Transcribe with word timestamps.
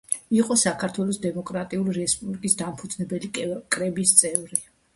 იყო 0.35 0.55
საქართველოს 0.61 1.19
დემოკრატიული 1.25 1.95
რესპუბლიკის 1.99 2.59
დამფუძნებელი 2.63 3.33
კრების 3.79 4.19
წევრი. 4.25 4.63